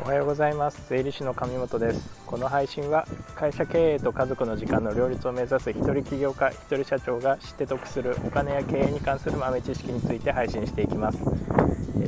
[0.00, 0.88] おはようございます。
[0.88, 2.22] 税理士の上本です。
[2.24, 11.18] この配信は会社経営と家族の時間の両立を目指す一人起業家一人社長が知って得するお金や経営に関する豆知識について配信していきます。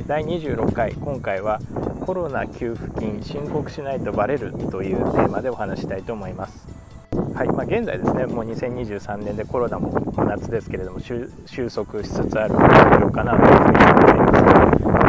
[0.07, 1.59] 第26回今回は
[2.05, 6.70] コロナ給付金申告しないとバレるというテーマでお話したいと思います。
[7.41, 11.27] はいまあ、現在ですねもう2023年でコロナも夏ですけれども収
[11.69, 12.59] 束しつつある状
[13.07, 14.43] 況かなというふうに思います。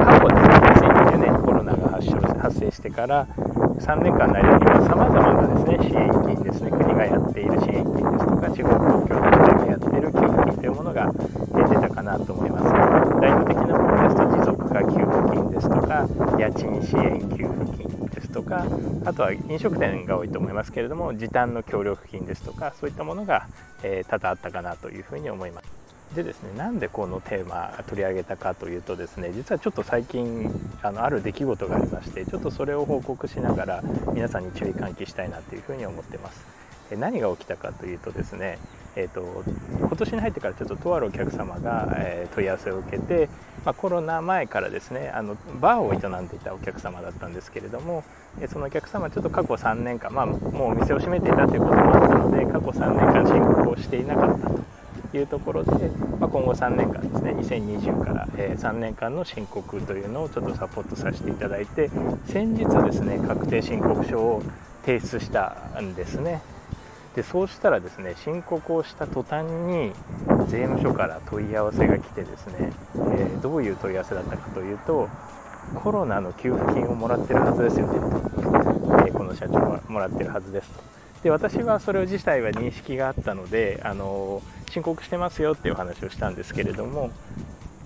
[0.03, 12.73] 過去ですね2020年にコロナが発症発生してから3年間の間にはさまざまなですね支援金ですね国がやっている支援金ですとか地方公共団体がやっている給付金というものが出たかなと思います。
[13.21, 17.92] 代表的なものですと持続化給付金ですとか家賃支援給付金
[18.33, 18.67] とか
[19.05, 23.47] あとは飲食店が多いと思いますけれども時短の協力金ですとかそういったものが、
[23.83, 25.83] えー、多々あったかなというふうに思います。
[26.15, 30.51] でですねなんでこのテーマ取り上げたかというとですね実はちょっと最近
[30.83, 36.62] あのある出来事がありましてちょっとそれを報告しながら皆さんに注意喚起したいなというふうに思ってます。
[36.97, 38.59] 何が起きたかというとですね
[38.95, 39.43] えーと、
[39.79, 43.29] 今年に入ってからちょっととあるお客様が、え、問い合わせを受けて、
[43.65, 48.05] まあ、コロナ前からですねあのバーを営んでいたお客様だったんですけれども、
[48.41, 55.71] えそのお客様ちょっと過去3年間、まあ、もうお店を閉めていたということもあったので過去3年間申告をしていなかったというところで、
[56.21, 61.91] まあ、今後3年間ですね2020から、え3年間の申告というのをちょっとサポートさせていただいて
[62.27, 64.43] 先日ですね確定申告書を
[64.85, 66.43] 提出したんですね。
[67.15, 69.93] でそうしたらですね申告をした途端に
[70.49, 75.09] 税務署から問い合わせが来てですね、えー、どういう問い合わせだったかというと
[75.75, 78.07] コロナの給付金をもらってるはずですよねと、
[79.07, 80.83] えー、この社長はもらってるはずですと。
[81.23, 87.11] で私はそれを自体は認識があったのであの申告してますよっていう話をしたんですけれども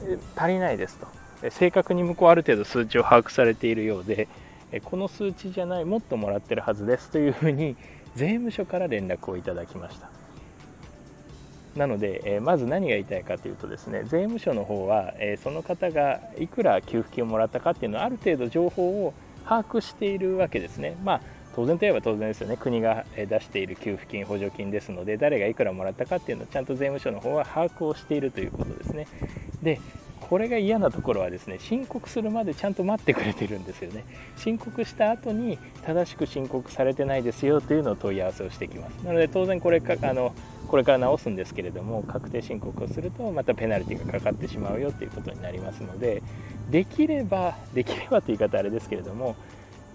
[0.04, 1.06] え足りないですと。
[1.50, 4.26] 正確に向こうある程度数値を把握されているようで
[4.84, 7.76] この数値じゃないもっともらってるはずですというふうに
[8.16, 10.10] 税務署から連絡をいただきました。
[11.76, 20.96] なので、えまず何が言いたいかというとですね税務署の方は、えその方がいくら給付金をもらったかっていうのはある程度情報を把握しているわけですね。
[21.04, 21.20] まあ
[21.54, 22.56] 当然といえば当然ですよね。
[22.56, 29.06] 国が出している給付金補助金ですので誰がいくらもらったかっていうのをちゃんと税務署の方は把握をしているということですね。
[29.62, 29.78] で
[30.28, 34.04] これが嫌なところはですね申告するまでちゃんと待ってくれてるんですよね。
[34.36, 38.94] 申告した後に正しく申告されてないですよというのを問い合わせをしてきます。
[39.04, 40.34] なので当然これかあの
[40.66, 46.22] これから直すんですけれども確定申告をするとまたペナルティがかかってしまうよということになりますので
[46.70, 49.36] できればできればという言い方あれですけれども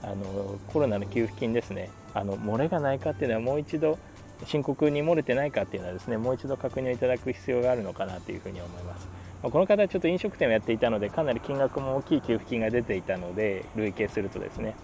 [0.01, 1.89] あのコロナの給付金ですね。
[2.13, 3.97] あの漏れがないかっていうのはもう一度
[4.45, 9.07] 申告に漏れてないかっていうのはですねもう一度確認をいただく必要があるのかなというふうに思います、
[9.41, 14.75] この方はちょっと飲食店をやっていたのでかなり金額も大きい給付金が出ていたので累計するとですね、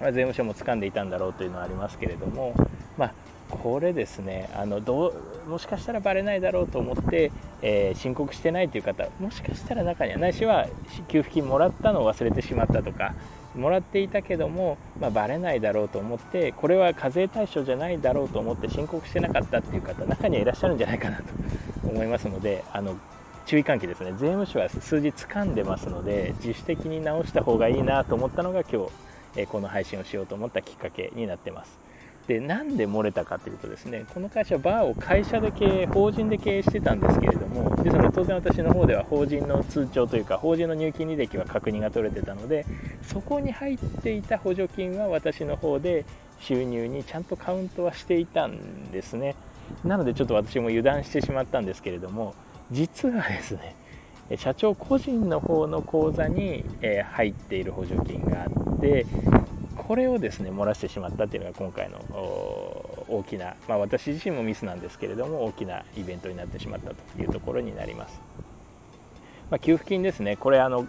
[0.00, 2.54] まあ、税務署も掴んでいたんだろうというのはありますけれども、
[2.96, 3.14] まあ、
[3.50, 5.08] これですねあのど
[5.46, 10.68] うもしかしたらバレないだろうと思って、えー、申告してないという方もしかしたら中にはないしは
[11.08, 13.16] 給付金もらったのを忘れてしまったとか
[13.56, 21.24] もらっていたけども、まあ、バレないだろうと思ってこれは課税対象じゃないだろうと思って申告してなかったっていう方中にはいらっしゃるんじゃないかなと
[21.84, 22.96] 思いますのであの
[23.46, 28.90] 注意喚起ですね税務署は数字掴んでますので自主的に直した方がいいなと思ったのが今日、
[29.36, 31.78] えこの配信をしようと思ったきっかけになってます。
[32.26, 42.64] でなんで漏れたかというとですねこの会社バーを会社で経営法人で経営してたんですけれどもですの当然私の方では法人の通帳というか法人の入金履歴は確認が取れてたので
[43.02, 46.06] そこに入っていた補助金は私の方で
[46.40, 49.36] 収入にちゃんとカウントはしていたんですね
[49.84, 52.34] なのでちょっと私も油断してしまったんですけれども
[52.70, 53.76] 実はですね
[54.36, 56.64] 社長個人の方の口座に
[57.12, 59.06] 入っている補助金があって
[59.76, 61.98] これをですね漏らしてしまったというのが今回の
[63.08, 68.20] 大きな、まあ、私自身もミスなんですけれども大きなイベントになってしまったというところになります。
[69.50, 70.86] まあ、給付金ですね、これあの、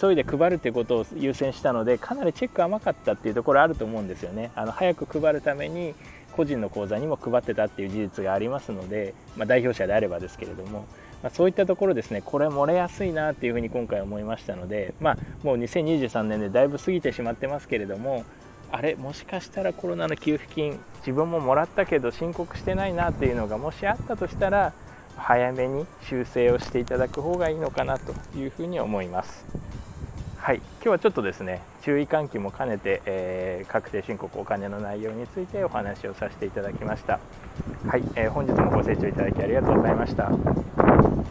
[0.00, 4.50] 急いで配るということを優先したので、かなりチェック甘かったっていうところあると思うんですよね。
[4.54, 5.94] あの早く配るために
[6.32, 10.86] 個人の口座にも配ってたっていう事実がありますので、まあ、代表者であればですけれども、
[11.22, 18.24] まあ、そういったところですねこれ漏れやすいなっていうふうに今回思いましたので、まあ、もう2023年でだいぶ過ぎてしまってますけれども
[18.70, 24.72] あれもしかしたらコロナの給付金自分ももらったけど申告してないなっていうのがもしあったとしたら
[25.16, 29.46] 早めに修正をしていただく方がいいのかなというふうに思います。
[30.36, 37.20] はい、今日はちょっとですね注意喚起も兼ねて、えー、確定申告お金の内容についてお話をさせていただきました。
[37.86, 41.21] はい、えー、本日もご清聴いただきありがとうございました。